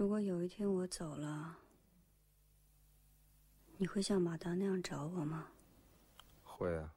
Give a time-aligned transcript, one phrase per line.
[0.00, 1.58] 如果有一天我走了，
[3.76, 5.48] 你会像马达那样找我吗？
[6.42, 6.94] 会啊。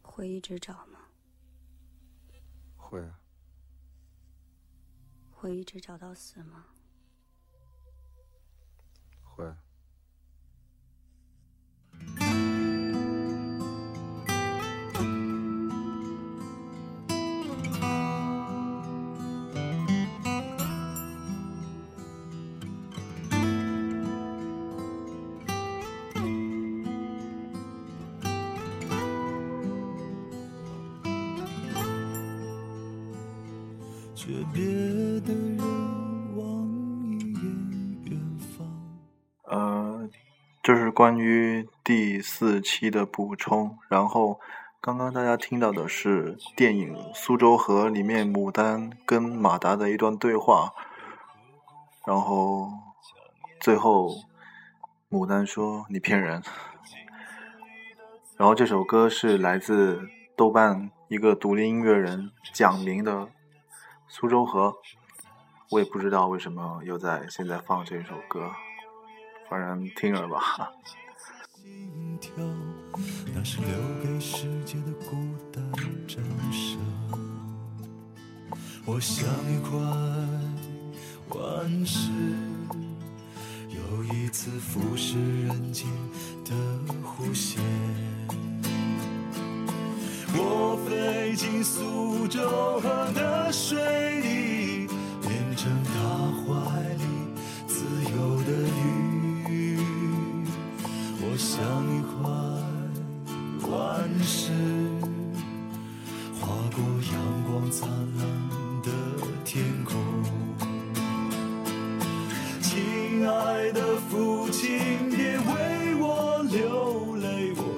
[0.00, 1.00] 会一直找吗？
[2.74, 3.20] 会啊。
[5.30, 6.64] 会一直找到死吗？
[9.22, 9.54] 会。
[34.28, 34.62] 特别
[35.20, 35.58] 的远
[36.36, 36.68] 方
[38.04, 38.68] 远方
[39.44, 40.06] 呃，
[40.62, 43.78] 这是关于第四期的补充。
[43.88, 44.38] 然后，
[44.82, 50.74] 刚刚大家听到的是电影《苏州河》里面牡丹跟马达的一段对话。
[52.06, 52.70] 然后，
[53.58, 54.10] 最后
[55.08, 56.42] 牡丹说：“你骗人。”
[58.36, 63.12] 然后这首歌是来自豆瓣一个独立音乐人蒋明的
[64.08, 64.68] 《苏州河》。
[65.70, 68.50] 我也不知道为什么又在现在放这首歌。
[69.48, 70.70] 反正听着吧。
[71.62, 72.32] 心跳，
[73.34, 73.68] 那是留
[74.02, 75.16] 给世界的孤
[75.52, 75.62] 单
[76.06, 76.78] 战胜。
[78.86, 79.78] 我像一块
[81.38, 82.10] 顽石，
[83.68, 85.16] 又一次腐蚀
[85.46, 85.86] 人间
[86.44, 86.54] 的
[87.04, 87.62] 弧线。
[90.34, 93.78] 我飞进苏州河的水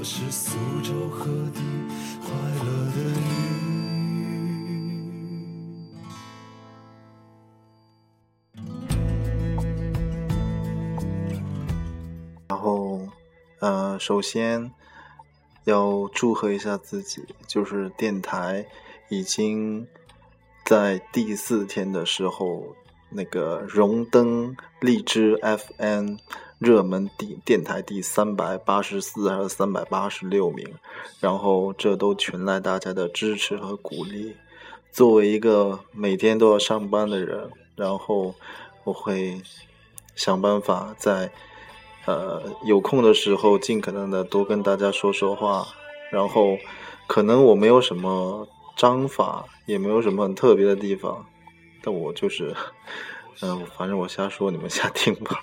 [0.00, 1.60] 我是苏州河的
[2.22, 2.30] 快
[2.64, 3.22] 乐的鱼。
[12.48, 13.06] 然后。
[13.58, 14.72] 呃，首先
[15.64, 18.64] 要祝贺一下自己，就是电台
[19.10, 19.86] 已经
[20.64, 22.74] 在第四天的时候，
[23.10, 26.16] 那个荣登荔枝 FM
[26.60, 30.64] 热门第电台第三百八十四还是三百八十六名，
[31.18, 34.36] 然后这都全赖大家的支持和鼓励。
[34.92, 38.34] 作为一个每天都要上班的人，然后
[38.84, 39.40] 我会
[40.14, 41.32] 想办法在。
[42.06, 45.66] 呃，有空的时候尽可能的多跟大家说说话，
[46.10, 46.56] 然后
[47.06, 51.24] 可能我没有什么章法，也没有什么很特别的地方，
[51.82, 52.56] 但我就是，
[53.42, 55.42] 嗯，反正我瞎说，你们瞎听吧。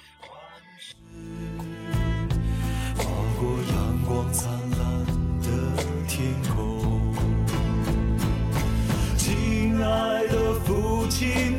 [11.17, 11.57] 父亲。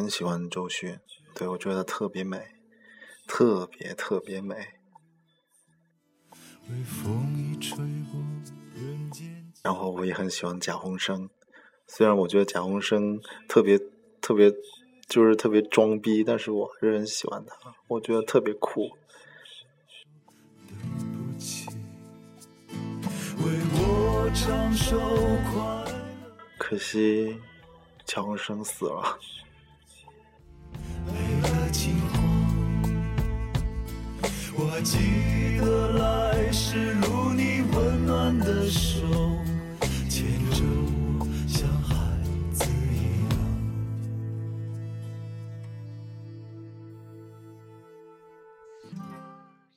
[0.00, 0.98] 很喜欢周迅，
[1.34, 2.40] 对我觉得特别美，
[3.26, 4.56] 特别特别美。
[9.62, 11.28] 然后我也很喜欢贾宏声，
[11.86, 13.78] 虽然我觉得贾宏声特别
[14.22, 14.50] 特别
[15.10, 18.88] 就是特别装逼，但是我还是很喜欢他，我觉得特别酷。
[26.56, 27.36] 可惜
[28.06, 29.18] 乔生死了。
[34.56, 37.29] 我记得来时路，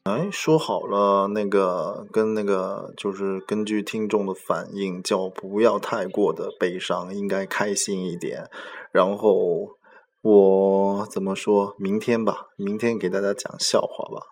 [0.04, 8.50] 哎，说好了，那个跟那个就是根据听众的反应，叫不要太过的悲伤，应该开心一点。
[8.92, 9.78] 然后
[10.22, 11.74] 我怎么说？
[11.80, 14.26] 明天吧，明天给大家讲笑话吧。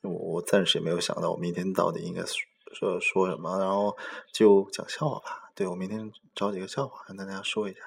[0.00, 3.94] 我我暂时也没有想到我明天到底应该说说什么，然后
[4.32, 5.50] 就讲笑话吧。
[5.54, 7.80] 对我明天找几个笑话跟大家说一下。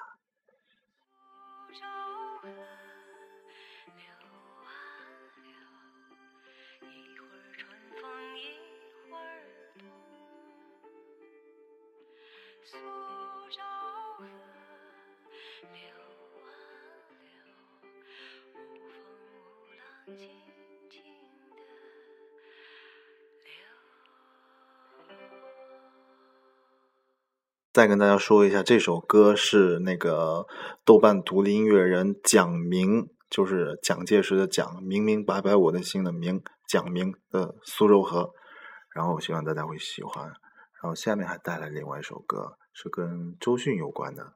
[27.72, 30.46] 再跟大家说一下，这首歌是那个
[30.82, 38.22] 豆瓣独立音乐人蒋明，就是蒋介石的蒋，明明白白我的心的明，蒋明的《苏州河》，
[38.94, 40.32] 然后希望大家会喜欢。
[40.86, 44.34] 然后下面还带来另外一首歌，是跟周迅有关的。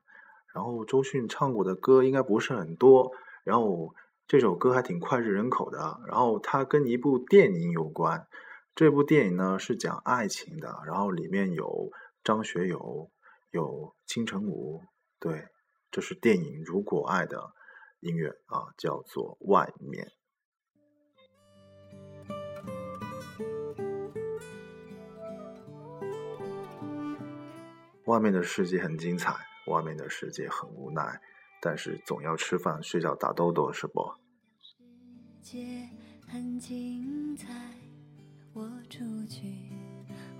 [0.52, 3.12] 然后周迅唱过的歌应该不是很多，
[3.44, 3.94] 然后
[4.26, 6.00] 这首歌还挺脍炙人口的。
[6.08, 8.26] 然后它跟一部电影有关，
[8.74, 11.92] 这部电影呢是讲爱情的，然后里面有
[12.24, 13.12] 张学友。
[13.52, 14.80] 有金城武，
[15.18, 15.48] 对，
[15.90, 17.52] 这是电影《如果爱》的
[17.98, 20.06] 音乐啊，叫做《外面》。
[28.06, 29.34] 外面的世界很精彩，
[29.66, 31.20] 外面的世界很无奈，
[31.60, 34.00] 但是总要吃饭、睡觉、打豆豆，是不？
[34.60, 34.74] 世
[35.42, 35.88] 界
[36.26, 37.48] 很精彩，
[38.52, 39.54] 我出去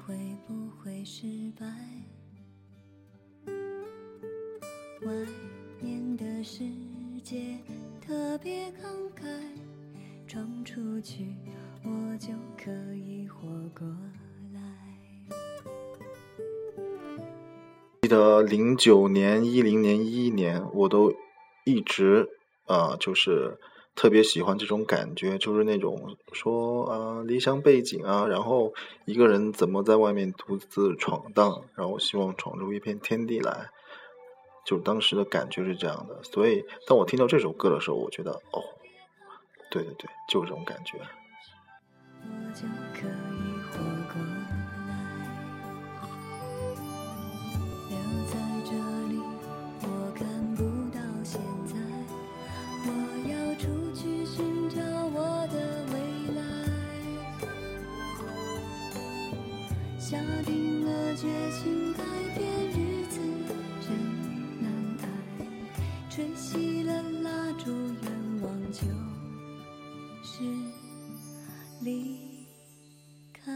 [0.05, 0.17] 会
[0.47, 1.67] 不会失败？
[5.03, 5.13] 外
[5.81, 6.65] 面的世
[7.23, 7.59] 界
[8.01, 9.25] 特别慷慨，
[10.27, 11.35] 闯出去
[11.83, 13.49] 我就可以活
[13.79, 13.87] 过
[18.11, 21.15] 得零九年、一零年、一一年，我都
[21.65, 22.29] 一直
[22.67, 23.59] 啊，就是
[23.95, 28.75] 特别喜欢这种感觉，就是那种说啊，离乡背景啊，然后
[29.07, 33.71] 一个人怎么在外面独自闯荡，然后希望闯出一片天地来。
[34.67, 38.63] 就当时的感觉是这样的，所以当我听到这首歌的时候，我觉得哦，
[39.71, 40.99] 对对对，就是这种感觉。
[42.53, 42.67] 下
[61.21, 62.03] 决心改
[62.35, 62.49] 变。
[66.09, 68.83] 吹熄了蜡烛，愿望就
[70.25, 70.43] 是
[71.83, 72.47] 离
[73.33, 73.53] 开。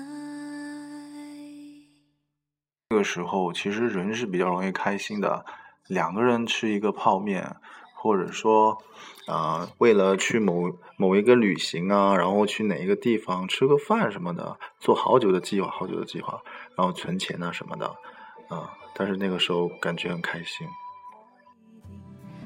[2.90, 5.44] 这个时候，其实人是比较容易开心的。
[5.88, 7.56] 两个人吃一个泡面，
[8.05, 8.77] 或者说，
[9.27, 16.43] 啊，为了去某某一个旅行啊，然后去哪一个地方吃个饭什么的，做好久的计划，好久的计划，
[16.77, 17.87] 然后存钱啊什么的，
[18.51, 20.69] 啊，但是那个时候感觉很开心。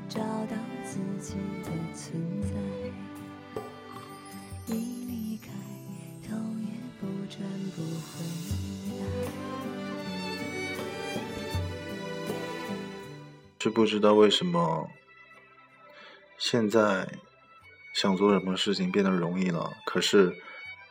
[0.08, 1.34] 找到自己
[1.64, 2.50] 的存在，
[4.72, 4.74] 一
[5.06, 5.48] 离开，
[6.28, 6.70] 头也
[7.00, 7.42] 不转
[7.74, 8.22] 不回
[9.00, 9.02] 来。
[13.58, 14.88] 是不知道为什么，
[16.38, 17.06] 现在
[17.94, 20.32] 想做什么事情变得容易了，可是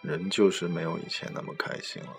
[0.01, 2.09] 人就是没有以前那么开心了。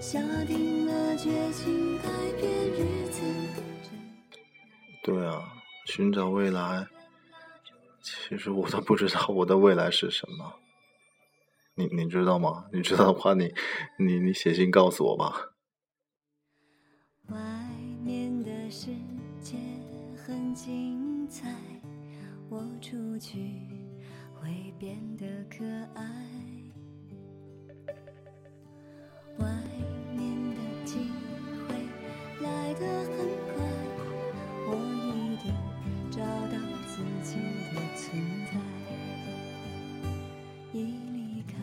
[0.00, 2.08] 下定了决心改
[2.38, 3.22] 变日子
[5.02, 5.40] 对啊，
[5.86, 6.86] 寻找未来。
[8.32, 10.54] 其实我都不知道我的未来是什么。
[11.74, 12.64] 你你知道吗？
[12.72, 13.52] 你知道的话，你
[13.98, 15.52] 你你写信告诉我吧。
[17.28, 17.36] 外
[18.02, 18.86] 面的世
[19.38, 19.58] 界
[20.16, 21.46] 很精彩，
[22.48, 23.38] 我出去
[24.40, 25.62] 会变得可
[25.94, 26.04] 爱。
[29.36, 29.46] 外
[30.16, 31.12] 面的精
[31.68, 31.74] 会
[32.42, 33.21] 来得。
[37.74, 38.52] 我存在，
[40.72, 40.76] 一
[41.12, 41.54] 离开，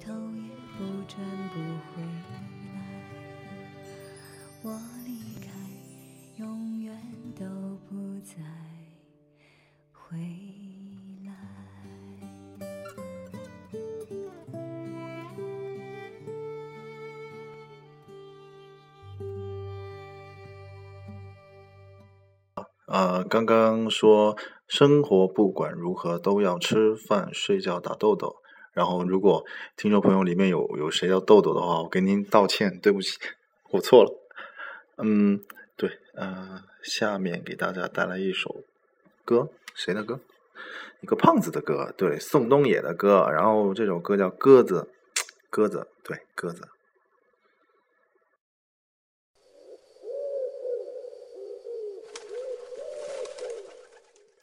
[0.00, 0.48] 头也
[0.78, 1.20] 不转
[1.52, 1.54] 不
[1.92, 2.02] 回
[2.72, 2.76] 来，
[4.62, 4.66] 我
[5.04, 5.10] 离
[5.40, 5.46] 开，
[6.38, 6.96] 永远
[7.38, 7.44] 都
[7.88, 8.32] 不再
[9.92, 10.16] 回
[11.26, 11.32] 来。
[22.86, 24.34] 啊，刚刚说。
[24.66, 28.36] 生活不管如何都要吃饭、睡觉、打豆豆。
[28.72, 29.44] 然后，如果
[29.76, 33.18] 听众朋友里面有有谁要豆豆的话，我跟您道歉，对不起，
[33.70, 34.12] 我错了。
[34.98, 35.40] 嗯，
[35.76, 38.64] 对，呃，下面给大家带来一首
[39.24, 40.18] 歌，谁的歌？
[41.02, 43.28] 一个胖子的歌，对，宋冬野的歌。
[43.30, 44.88] 然后这首歌叫《鸽子》，
[45.50, 46.66] 鸽子，对，鸽子。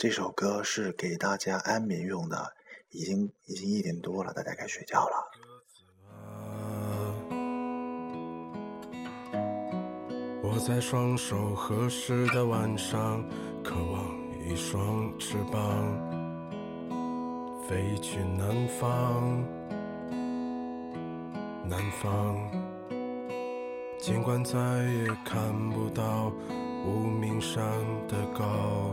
[0.01, 2.53] 这首歌是给大家安眠用的，
[2.89, 5.31] 已经已经一点多了，大家该睡觉了。
[10.41, 13.23] 我在双手合十的晚上，
[13.63, 14.03] 渴望
[14.43, 15.61] 一双翅膀
[17.69, 19.45] 飞去南方。
[21.63, 22.49] 南方
[23.99, 26.31] 尽管再也看不到
[26.87, 27.63] 无名山
[28.07, 28.91] 的高。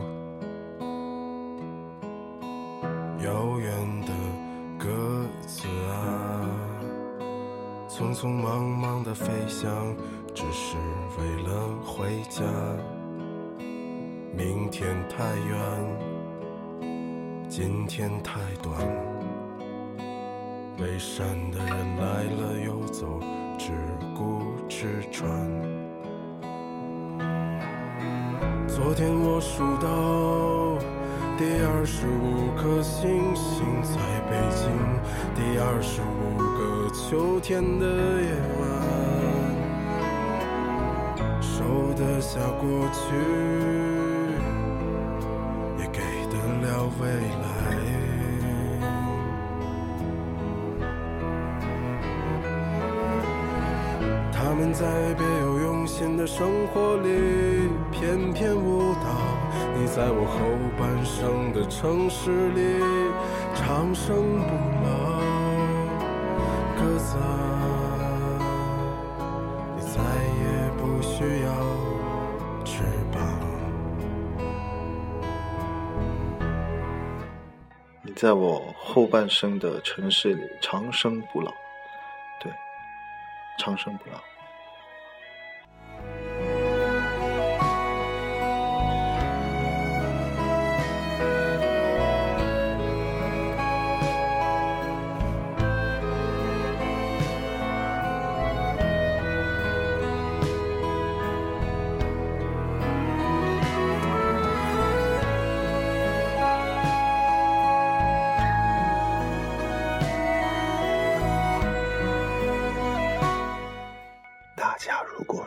[8.19, 9.95] 匆忙忙的飞翔，
[10.35, 10.75] 只是
[11.17, 12.43] 为了回家。
[14.35, 15.57] 明天太远，
[17.47, 18.75] 今天太短，
[20.77, 23.21] 背山的人来了又走。
[23.57, 23.71] 只
[24.17, 25.29] 顾吃穿。
[28.67, 30.77] 昨天我数到
[31.37, 33.95] 第二十五颗星星在
[34.29, 34.67] 北京，
[35.35, 36.48] 第二十五
[36.91, 38.61] 秋天的夜晚，
[41.41, 41.63] 收
[41.95, 42.99] 得下过去，
[45.77, 47.47] 也给得了未来。
[54.31, 54.85] 他们在
[55.17, 59.07] 别有用心的生活里翩翩舞蹈，
[59.77, 60.37] 你在我后
[60.77, 62.81] 半生的城市里
[63.55, 64.78] 长生不老。
[66.99, 67.23] 鸽子啊，
[69.77, 71.49] 你再也不需要
[72.65, 73.17] 翅膀。
[78.01, 81.53] 你在我后半生的城市里长生不老，
[82.41, 82.51] 对，
[83.57, 84.19] 长生不老。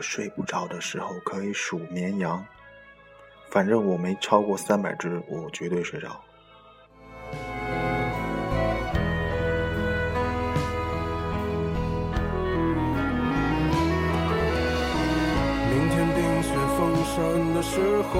[0.03, 2.45] 睡不着的时候，可以数绵羊。
[3.49, 6.09] 反正我没超过三百只，我绝对睡着。
[15.69, 17.79] 明天冰雪封山的时
[18.11, 18.19] 候，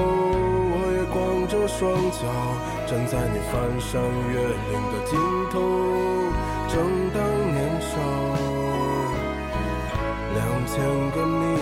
[0.73, 2.21] 我也光着双脚
[2.87, 4.37] 站在你翻山越
[4.71, 5.19] 岭的尽
[5.51, 5.59] 头，
[6.69, 6.73] 正
[7.11, 7.19] 当
[7.53, 7.91] 年少，
[10.33, 10.73] 两千
[11.11, 11.52] 个你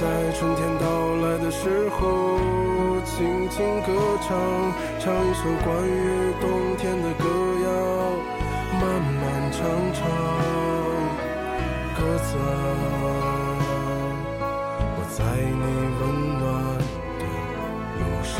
[0.00, 0.86] 在春天到
[1.16, 2.38] 来的时候，
[3.04, 4.38] 轻轻歌唱，
[5.00, 7.24] 唱一首关于冬天的歌
[7.64, 7.68] 谣，
[8.78, 9.58] 漫漫长
[9.94, 10.06] 长。
[11.96, 12.46] 鸽子啊，
[14.94, 15.62] 我在你
[15.98, 16.00] 温
[16.38, 16.46] 暖
[17.18, 17.24] 的
[17.98, 18.36] 路上。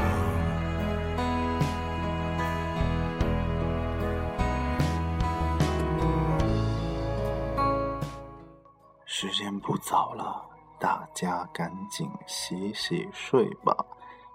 [9.06, 10.40] 时间不早了，
[10.78, 13.74] 大家赶紧洗洗睡吧，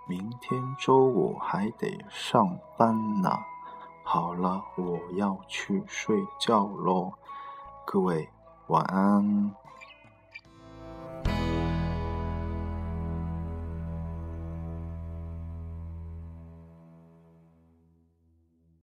[0.06, 3.30] 明天周五还得上班呢。
[4.04, 7.14] 好了，我要去睡觉喽，
[7.86, 8.30] 各位
[8.68, 9.56] 晚安。